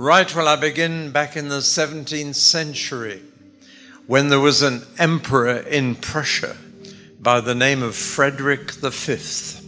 [0.00, 3.20] Right, well, I begin back in the 17th century
[4.06, 6.56] when there was an emperor in Prussia
[7.18, 9.58] by the name of Frederick V.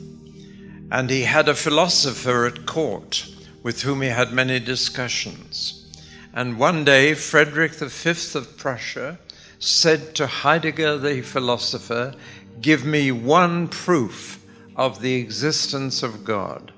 [0.92, 3.26] And he had a philosopher at court
[3.64, 5.90] with whom he had many discussions.
[6.32, 9.18] And one day, Frederick V of Prussia
[9.58, 12.14] said to Heidegger the philosopher,
[12.60, 16.72] Give me one proof of the existence of God.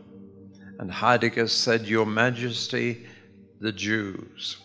[0.78, 3.05] And Heidegger said, Your Majesty,
[3.62, 4.56] the Jews.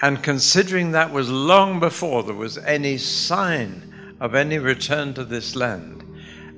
[0.00, 5.54] And considering that was long before there was any sign of any return to this
[5.54, 6.02] land,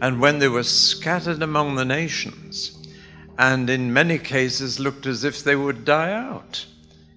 [0.00, 2.88] and when they were scattered among the nations,
[3.36, 6.64] and in many cases looked as if they would die out,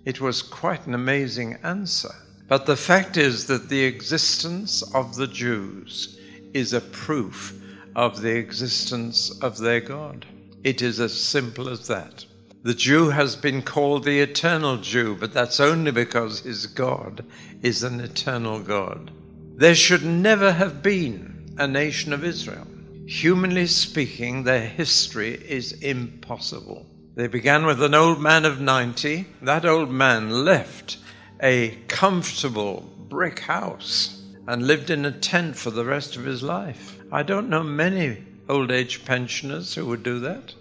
[0.03, 2.09] it was quite an amazing answer.
[2.47, 6.20] But the fact is that the existence of the Jews
[6.53, 7.53] is a proof
[7.95, 10.25] of the existence of their God.
[10.63, 12.25] It is as simple as that.
[12.63, 17.25] The Jew has been called the eternal Jew, but that's only because his God
[17.61, 19.11] is an eternal God.
[19.57, 22.65] There should never have been a nation of Israel.
[23.05, 26.85] Humanly speaking, their history is impossible.
[27.15, 29.25] They began with an old man of 90.
[29.41, 30.99] That old man left
[31.41, 36.97] a comfortable brick house and lived in a tent for the rest of his life.
[37.11, 40.55] I don't know many old age pensioners who would do that.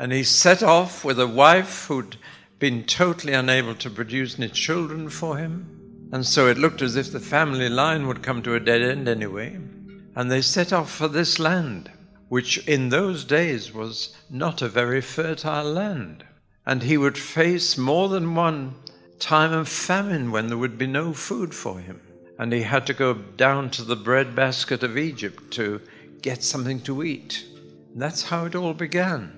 [0.00, 2.16] And he set off with a wife who'd
[2.58, 6.08] been totally unable to produce any children for him.
[6.10, 9.10] And so it looked as if the family line would come to a dead end
[9.10, 9.60] anyway.
[10.16, 11.90] And they set off for this land,
[12.30, 16.24] which in those days was not a very fertile land.
[16.64, 18.76] And he would face more than one
[19.18, 22.00] time of famine when there would be no food for him.
[22.38, 25.82] And he had to go down to the breadbasket of Egypt to
[26.22, 27.44] get something to eat.
[27.92, 29.36] And that's how it all began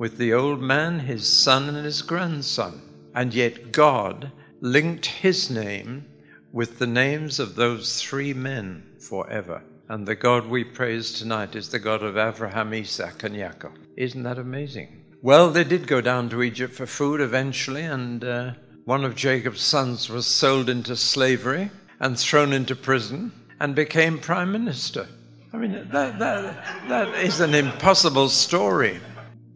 [0.00, 2.80] with the old man, his son, and his grandson.
[3.14, 6.06] And yet God linked his name
[6.52, 9.62] with the names of those three men forever.
[9.90, 13.72] And the God we praise tonight is the God of Abraham, Isaac, and Jacob.
[13.98, 15.04] Isn't that amazing?
[15.20, 18.52] Well, they did go down to Egypt for food eventually, and uh,
[18.86, 24.50] one of Jacob's sons was sold into slavery and thrown into prison and became prime
[24.50, 25.06] minister.
[25.52, 28.98] I mean, that, that, that is an impossible story.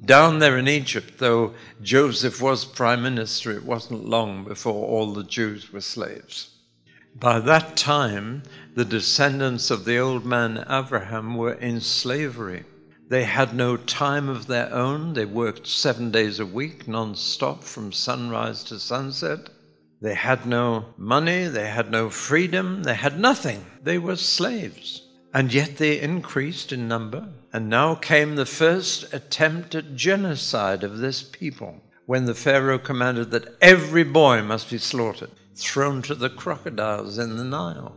[0.05, 5.25] Down there in Egypt, though Joseph was prime minister, it wasn't long before all the
[5.25, 6.51] Jews were slaves.
[7.15, 8.43] By that time,
[8.75, 12.65] the descendants of the old man Abraham were in slavery.
[13.09, 15.13] They had no time of their own.
[15.13, 19.49] They worked seven days a week, non stop, from sunrise to sunset.
[20.03, 23.65] They had no money, they had no freedom, they had nothing.
[23.83, 25.04] They were slaves.
[25.35, 27.29] And yet they increased in number.
[27.53, 33.31] And now came the first attempt at genocide of this people when the Pharaoh commanded
[33.31, 37.97] that every boy must be slaughtered, thrown to the crocodiles in the Nile.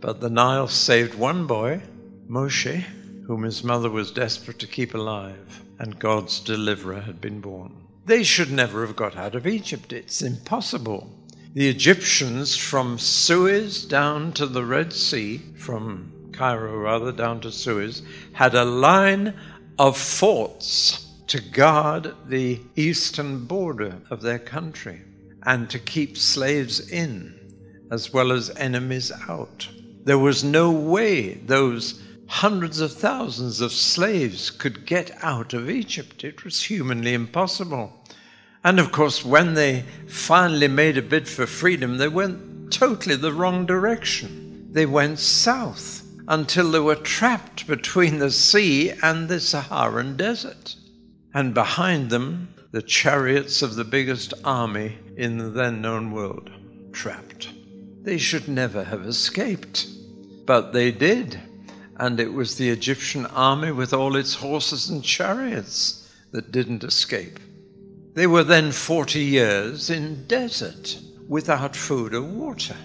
[0.00, 1.82] But the Nile saved one boy,
[2.28, 2.84] Moshe,
[3.26, 7.74] whom his mother was desperate to keep alive, and God's deliverer had been born.
[8.04, 9.92] They should never have got out of Egypt.
[9.92, 11.10] It's impossible.
[11.54, 18.02] The Egyptians from Suez down to the Red Sea, from Cairo rather, down to Suez,
[18.32, 19.34] had a line
[19.78, 25.00] of forts to guard the eastern border of their country
[25.44, 27.38] and to keep slaves in
[27.90, 29.68] as well as enemies out.
[30.04, 36.24] There was no way those hundreds of thousands of slaves could get out of Egypt.
[36.24, 37.92] It was humanly impossible.
[38.62, 43.32] And of course, when they finally made a bid for freedom, they went totally the
[43.32, 44.68] wrong direction.
[44.72, 50.76] They went south until they were trapped between the sea and the Saharan desert.
[51.34, 56.50] And behind them, the chariots of the biggest army in the then known world,
[56.92, 57.50] trapped.
[58.02, 59.86] They should never have escaped.
[60.46, 61.40] But they did.
[61.96, 67.38] And it was the Egyptian army with all its horses and chariots that didn't escape.
[68.14, 72.76] They were then 40 years in desert without food or water.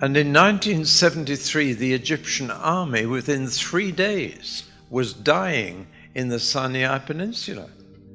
[0.00, 7.68] And in 1973, the Egyptian army, within three days, was dying in the Sinai Peninsula,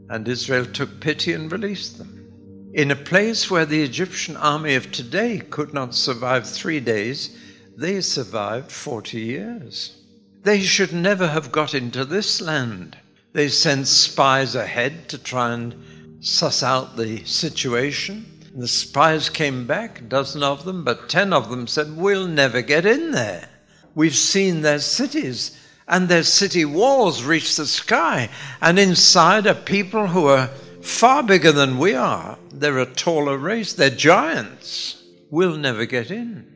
[0.10, 2.72] and Israel took pity and released them.
[2.74, 7.38] In a place where the Egyptian army of today could not survive three days,
[7.76, 10.02] they survived 40 years.
[10.44, 12.98] They should never have got into this land.
[13.34, 15.76] They sent spies ahead to try and
[16.22, 18.33] suss out the situation.
[18.56, 22.62] The spies came back, a dozen of them, but ten of them said, We'll never
[22.62, 23.50] get in there.
[23.96, 28.30] We've seen their cities, and their city walls reach the sky,
[28.62, 30.48] and inside are people who are
[30.82, 32.38] far bigger than we are.
[32.52, 35.02] They're a taller race, they're giants.
[35.32, 36.48] We'll never get in.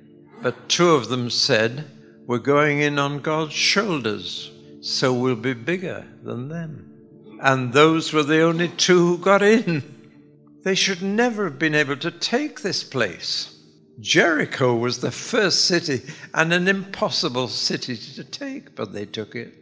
[0.44, 1.86] But two of them said,
[2.28, 4.52] We're going in on God's shoulders,
[4.82, 6.94] so we'll be bigger than them.
[7.42, 9.97] And those were the only two who got in.
[10.68, 13.56] They should never have been able to take this place.
[14.02, 16.02] Jericho was the first city
[16.34, 19.54] and an impossible city to take, but they took it.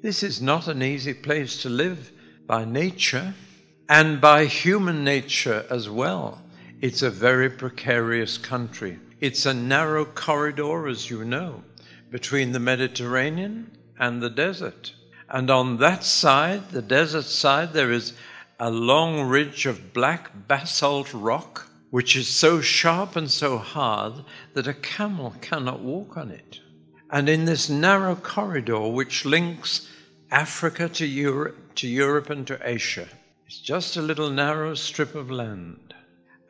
[0.00, 2.12] This is not an easy place to live
[2.46, 3.34] by nature
[3.90, 6.40] and by human nature as well.
[6.80, 8.98] It's a very precarious country.
[9.20, 11.62] It's a narrow corridor, as you know,
[12.10, 14.94] between the Mediterranean and the desert.
[15.28, 18.14] And on that side, the desert side, there is
[18.62, 24.12] a long ridge of black basalt rock, which is so sharp and so hard
[24.52, 26.60] that a camel cannot walk on it.
[27.08, 29.88] And in this narrow corridor, which links
[30.30, 33.08] Africa to Europe, to Europe and to Asia,
[33.46, 35.94] it's just a little narrow strip of land.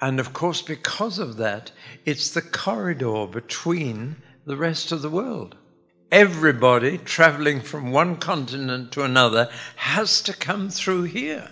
[0.01, 1.71] And of course, because of that,
[2.05, 4.17] it's the corridor between
[4.47, 5.55] the rest of the world.
[6.11, 11.49] Everybody traveling from one continent to another has to come through here.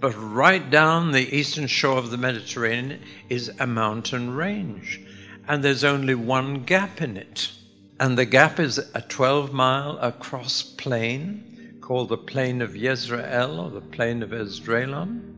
[0.00, 5.00] But right down the eastern shore of the Mediterranean is a mountain range,
[5.48, 7.50] and there's only one gap in it.
[7.98, 13.70] And the gap is a 12 mile across plain called the Plain of Yezreel or
[13.70, 15.34] the Plain of Esdraelon.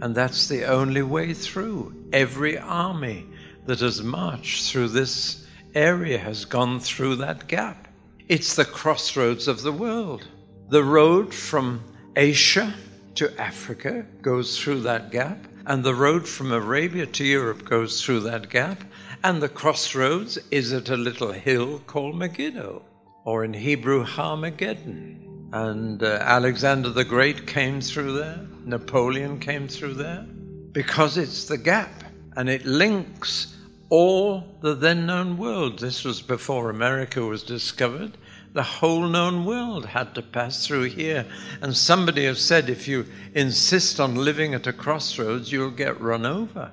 [0.00, 1.94] And that's the only way through.
[2.12, 3.26] Every army
[3.66, 7.88] that has marched through this area has gone through that gap.
[8.28, 10.26] It's the crossroads of the world.
[10.70, 11.82] The road from
[12.16, 12.72] Asia
[13.16, 18.20] to Africa goes through that gap, and the road from Arabia to Europe goes through
[18.20, 18.82] that gap,
[19.22, 22.82] and the crossroads is at a little hill called Megiddo,
[23.24, 25.20] or in Hebrew, Harmageddon.
[25.52, 30.26] And uh, Alexander the Great came through there, Napoleon came through there,
[30.72, 32.04] because it's the gap
[32.36, 33.56] and it links
[33.90, 35.78] all the then known world.
[35.78, 38.18] This was before America was discovered.
[38.54, 41.26] The whole known world had to pass through here.
[41.60, 43.04] And somebody has said if you
[43.34, 46.72] insist on living at a crossroads, you'll get run over,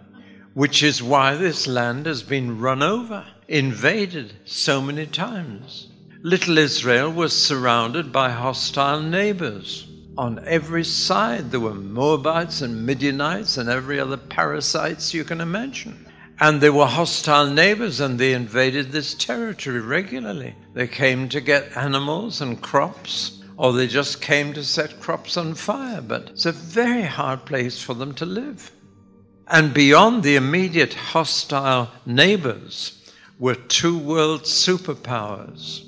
[0.54, 5.88] which is why this land has been run over, invaded so many times
[6.24, 9.88] little Israel was surrounded by hostile neighbors.
[10.18, 16.06] On every side, there were Moabites and Midianites and every other parasites you can imagine.
[16.42, 20.56] And they were hostile neighbors, and they invaded this territory regularly.
[20.74, 25.54] They came to get animals and crops, or they just came to set crops on
[25.54, 26.02] fire.
[26.02, 28.72] But it's a very hard place for them to live.
[29.48, 32.98] And beyond the immediate hostile neighbors
[33.40, 35.86] were two world superpowers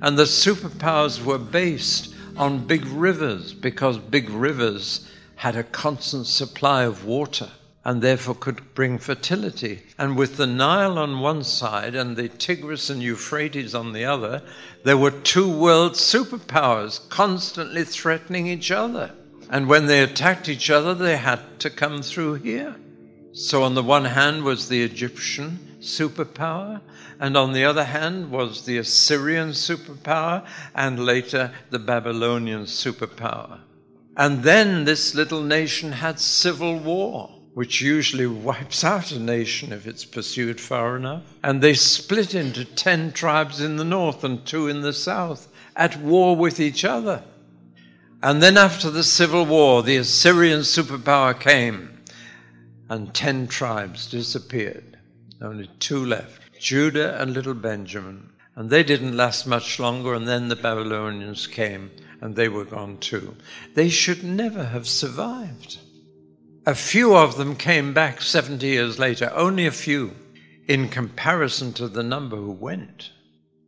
[0.00, 6.84] and the superpowers were based on big rivers because big rivers had a constant supply
[6.84, 7.50] of water
[7.88, 9.80] and therefore could bring fertility.
[9.96, 14.42] And with the Nile on one side and the Tigris and Euphrates on the other,
[14.84, 19.12] there were two world superpowers constantly threatening each other.
[19.48, 22.76] And when they attacked each other, they had to come through here.
[23.32, 26.82] So, on the one hand was the Egyptian superpower,
[27.18, 30.44] and on the other hand was the Assyrian superpower,
[30.74, 33.60] and later the Babylonian superpower.
[34.14, 39.84] And then this little nation had civil war, which usually wipes out a nation if
[39.84, 41.24] it's pursued far enough.
[41.42, 46.00] And they split into 10 tribes in the north and two in the south, at
[46.00, 47.24] war with each other.
[48.22, 52.00] And then after the civil war, the Assyrian superpower came,
[52.88, 54.96] and 10 tribes disappeared.
[55.42, 56.40] Only two left.
[56.60, 58.30] Judah and little Benjamin.
[58.54, 62.98] And they didn't last much longer, and then the Babylonians came, and they were gone
[62.98, 63.34] too.
[63.74, 65.78] They should never have survived.
[66.68, 70.14] A few of them came back 70 years later, only a few,
[70.66, 73.10] in comparison to the number who went.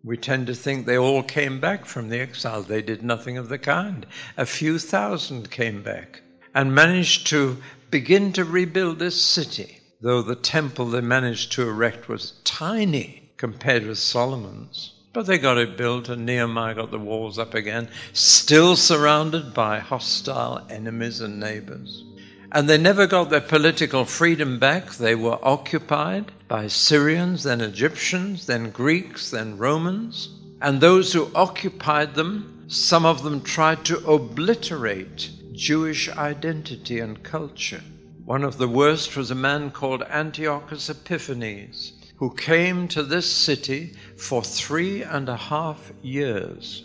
[0.04, 2.62] We tend to think they all came back from the exile.
[2.62, 4.04] They did nothing of the kind.
[4.36, 6.20] A few thousand came back
[6.54, 7.56] and managed to
[7.90, 13.86] begin to rebuild this city though the temple they managed to erect was tiny compared
[13.86, 14.92] with Solomon's.
[15.14, 19.78] But they got it built, and Nehemiah got the walls up again, still surrounded by
[19.78, 22.04] hostile enemies and neighbors.
[22.52, 24.92] And they never got their political freedom back.
[24.94, 30.30] They were occupied by Syrians, then Egyptians, then Greeks, then Romans.
[30.60, 37.82] And those who occupied them, some of them tried to obliterate Jewish identity and culture.
[38.24, 43.94] One of the worst was a man called Antiochus Epiphanes, who came to this city
[44.16, 46.84] for three and a half years,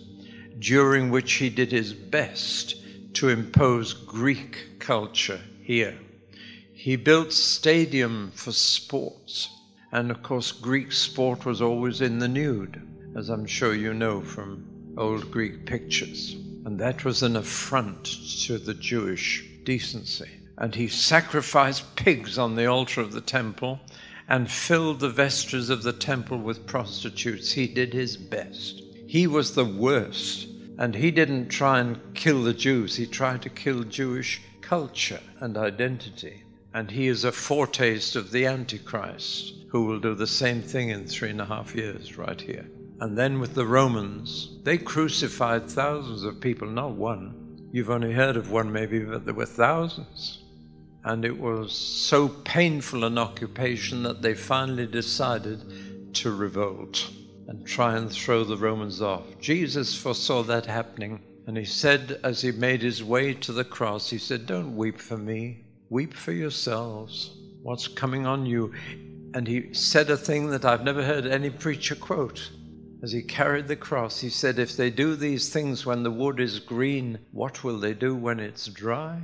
[0.60, 2.85] during which he did his best
[3.16, 5.98] to impose Greek culture here.
[6.74, 9.50] He built stadium for sports.
[9.92, 12.82] And of course, Greek sport was always in the nude,
[13.16, 14.66] as I'm sure you know from
[14.98, 16.36] old Greek pictures.
[16.66, 18.06] And that was an affront
[18.46, 20.30] to the Jewish decency.
[20.58, 23.80] And he sacrificed pigs on the altar of the temple
[24.28, 27.52] and filled the vestries of the temple with prostitutes.
[27.52, 28.82] He did his best.
[29.08, 30.48] He was the worst.
[30.78, 35.58] And he didn't try and kill the Jews, he tried to kill Jewish culture and
[35.58, 36.44] identity.
[36.74, 41.08] And he is a foretaste of the Antichrist, who will do the same thing in
[41.08, 42.66] three and a half years, right here.
[43.00, 47.70] And then with the Romans, they crucified thousands of people, not one.
[47.72, 50.44] You've only heard of one, maybe, but there were thousands.
[51.06, 57.10] And it was so painful an occupation that they finally decided to revolt
[57.48, 59.24] and try and throw the Romans off.
[59.40, 61.22] Jesus foresaw that happening.
[61.48, 65.00] And he said, as he made his way to the cross, he said, Don't weep
[65.00, 67.38] for me, weep for yourselves.
[67.62, 68.74] What's coming on you?
[69.34, 72.52] And he said a thing that I've never heard any preacher quote.
[73.04, 76.40] As he carried the cross, he said, If they do these things when the wood
[76.40, 79.22] is green, what will they do when it's dry?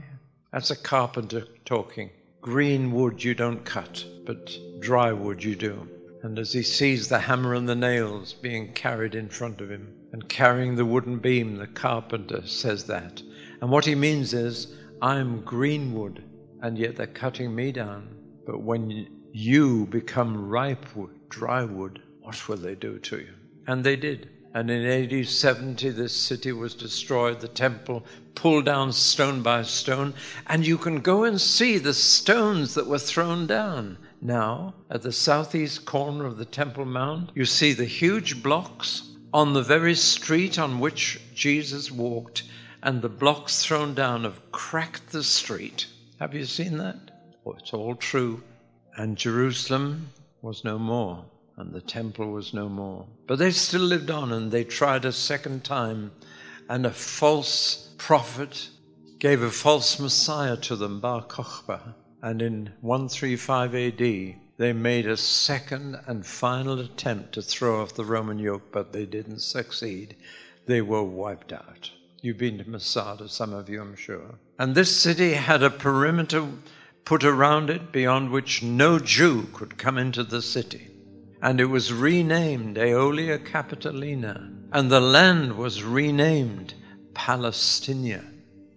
[0.51, 2.11] That's a carpenter talking.
[2.41, 5.87] Green wood you don't cut, but dry wood you do.
[6.23, 9.93] And as he sees the hammer and the nails being carried in front of him
[10.11, 13.21] and carrying the wooden beam, the carpenter says that.
[13.61, 16.23] And what he means is, I'm green wood,
[16.61, 18.15] and yet they're cutting me down.
[18.45, 23.33] But when you become ripe wood, dry wood, what will they do to you?
[23.65, 24.29] And they did.
[24.53, 30.13] And in AD 70, this city was destroyed, the temple pulled down stone by stone,
[30.47, 33.97] and you can go and see the stones that were thrown down.
[34.21, 39.53] Now, at the southeast corner of the Temple Mount, you see the huge blocks on
[39.53, 42.43] the very street on which Jesus walked,
[42.83, 45.87] and the blocks thrown down have cracked the street.
[46.19, 47.11] Have you seen that?
[47.57, 48.43] It's all true.
[48.95, 50.09] And Jerusalem
[50.41, 51.25] was no more
[51.61, 53.05] and the temple was no more.
[53.27, 56.11] But they still lived on, and they tried a second time,
[56.67, 58.69] and a false prophet
[59.19, 61.93] gave a false Messiah to them, Bar Kokhba.
[62.21, 63.97] And in 135 AD,
[64.57, 69.05] they made a second and final attempt to throw off the Roman yoke, but they
[69.05, 70.15] didn't succeed.
[70.65, 71.91] They were wiped out.
[72.21, 74.35] You've been to Masada, some of you, I'm sure.
[74.59, 76.47] And this city had a perimeter
[77.05, 80.91] put around it beyond which no Jew could come into the city
[81.41, 86.75] and it was renamed Aelia Capitolina, and the land was renamed
[87.13, 88.23] Palestinia.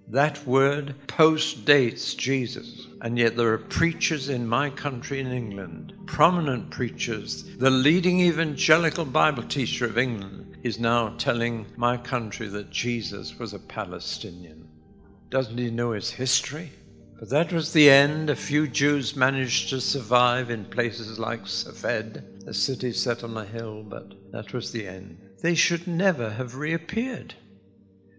[0.09, 2.84] That word post dates Jesus.
[3.05, 7.45] And yet there are preachers in my country in England, prominent preachers.
[7.59, 13.53] The leading evangelical Bible teacher of England is now telling my country that Jesus was
[13.53, 14.67] a Palestinian.
[15.29, 16.73] Doesn't he know his history?
[17.21, 18.31] But that was the end.
[18.31, 23.45] A few Jews managed to survive in places like Safed, a city set on a
[23.45, 25.19] hill, but that was the end.
[25.43, 27.35] They should never have reappeared.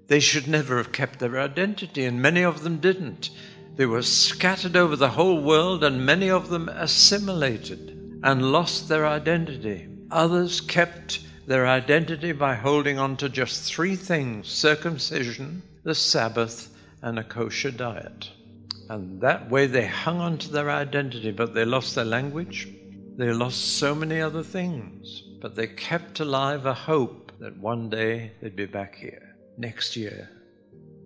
[0.07, 3.31] They should never have kept their identity, and many of them didn't.
[3.75, 9.05] They were scattered over the whole world, and many of them assimilated and lost their
[9.05, 9.87] identity.
[10.11, 17.19] Others kept their identity by holding on to just three things circumcision, the Sabbath, and
[17.19, 18.29] a kosher diet.
[18.89, 22.69] And that way they hung on to their identity, but they lost their language.
[23.17, 25.23] They lost so many other things.
[25.41, 30.29] But they kept alive a hope that one day they'd be back here, next year,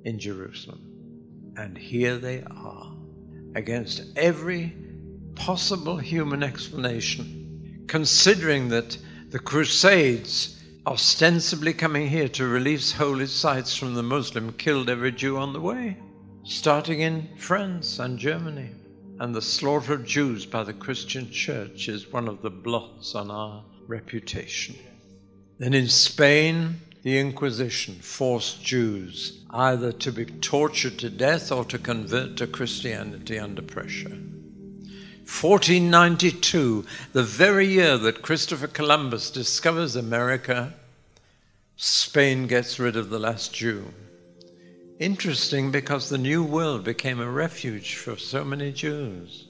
[0.06, 0.99] in Jerusalem.
[1.60, 2.96] And here they are,
[3.54, 4.74] against every
[5.36, 8.98] possible human explanation, considering that
[9.30, 15.38] the Crusades, ostensibly coming here to release holy sites from the Muslim, killed every Jew
[15.38, 15.98] on the way
[16.44, 18.70] starting in France and Germany.
[19.20, 23.30] And the slaughter of Jews by the Christian church is one of the blots on
[23.30, 24.76] our reputation.
[25.58, 31.78] Then in Spain, the Inquisition forced Jews either to be tortured to death or to
[31.78, 34.18] convert to Christianity under pressure.
[35.30, 40.74] 1492, the very year that Christopher Columbus discovers America,
[41.78, 43.94] Spain gets rid of the last Jew.
[45.00, 49.48] Interesting because the New World became a refuge for so many Jews.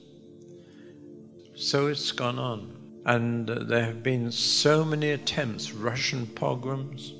[1.56, 2.76] So it's gone on.
[3.04, 7.14] And uh, there have been so many attempts, Russian pogroms.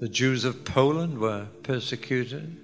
[0.00, 2.56] The Jews of Poland were persecuted.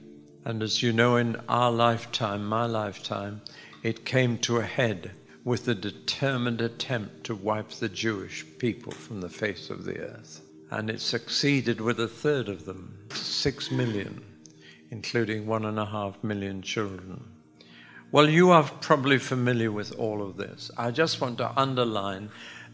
[0.44, 3.42] And as you know, in our lifetime, my lifetime,
[3.82, 5.12] it came to a head
[5.44, 10.40] with the determined attempt to wipe the Jewish people from the face of the earth.
[10.70, 14.24] And it succeeded with a third of them, six million
[14.90, 17.22] including one and a half million children.
[18.12, 20.70] Well, you are probably familiar with all of this.
[20.76, 22.30] I just want to underline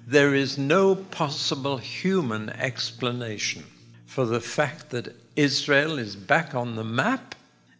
[0.06, 3.64] there is no possible human explanation
[4.06, 7.34] for the fact that Israel is back on the map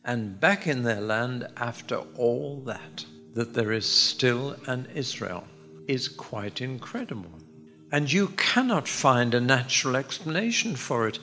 [0.04, 3.04] and back in their land after all that.
[3.34, 5.44] That there is still an Israel
[5.88, 7.30] is quite incredible.
[7.92, 11.18] And you cannot find a natural explanation for it.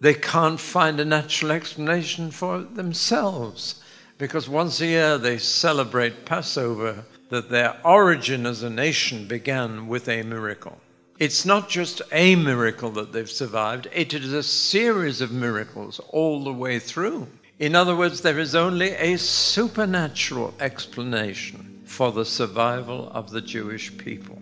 [0.00, 3.82] They can't find a natural explanation for it themselves
[4.20, 10.08] because once a year they celebrate Passover, that their origin as a nation began with
[10.10, 10.78] a miracle.
[11.20, 16.42] It's not just a miracle that they've survived, it is a series of miracles all
[16.42, 17.28] the way through.
[17.58, 23.94] In other words, there is only a supernatural explanation for the survival of the Jewish
[23.98, 24.40] people.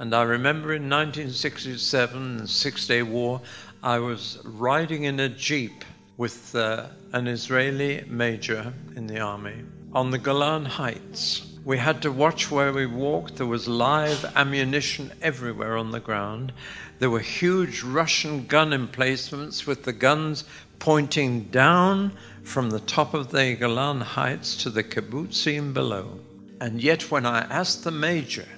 [0.00, 3.40] And I remember in 1967, the Six Day War,
[3.82, 5.82] I was riding in a Jeep
[6.18, 11.47] with uh, an Israeli major in the army on the Golan Heights.
[11.68, 13.36] We had to watch where we walked.
[13.36, 16.54] There was live ammunition everywhere on the ground.
[16.98, 20.44] There were huge Russian gun emplacements with the guns
[20.78, 26.20] pointing down from the top of the Golan Heights to the kibbutzim below.
[26.58, 28.48] And yet, when I asked the major,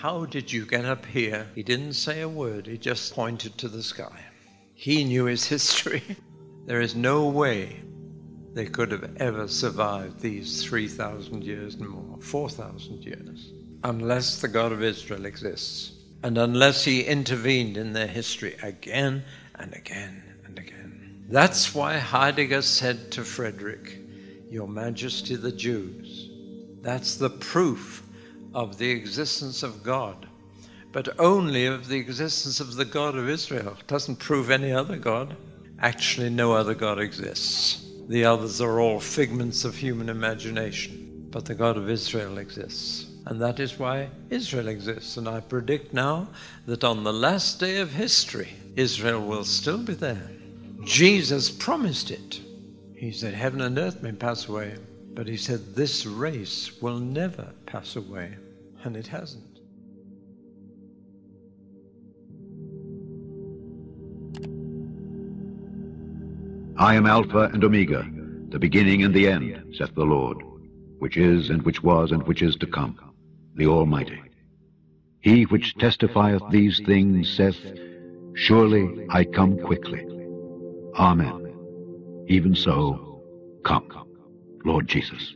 [0.00, 1.46] How did you get up here?
[1.54, 4.24] he didn't say a word, he just pointed to the sky.
[4.74, 6.02] He knew his history.
[6.66, 7.82] there is no way
[8.56, 13.52] they could have ever survived these 3,000 years and more, 4,000 years,
[13.84, 19.22] unless the God of Israel exists and unless he intervened in their history again
[19.56, 21.26] and again and again.
[21.28, 23.98] That's why Heidegger said to Frederick,
[24.50, 26.30] Your Majesty the Jews,
[26.80, 28.06] that's the proof
[28.54, 30.26] of the existence of God,
[30.92, 33.76] but only of the existence of the God of Israel.
[33.78, 35.36] It doesn't prove any other God.
[35.78, 37.85] Actually, no other God exists.
[38.08, 41.28] The others are all figments of human imagination.
[41.30, 43.06] But the God of Israel exists.
[43.26, 45.16] And that is why Israel exists.
[45.16, 46.28] And I predict now
[46.66, 50.30] that on the last day of history, Israel will still be there.
[50.84, 52.40] Jesus promised it.
[52.94, 54.76] He said, Heaven and earth may pass away.
[55.14, 58.36] But he said, This race will never pass away.
[58.84, 59.55] And it hasn't.
[66.78, 68.06] I am Alpha and Omega,
[68.50, 70.42] the beginning and the end, saith the Lord,
[70.98, 72.98] which is, and which was, and which is to come,
[73.54, 74.20] the Almighty.
[75.20, 77.56] He which testifieth these things saith,
[78.34, 80.06] Surely I come quickly.
[80.96, 82.24] Amen.
[82.28, 83.22] Even so,
[83.64, 83.88] come,
[84.64, 85.34] Lord Jesus.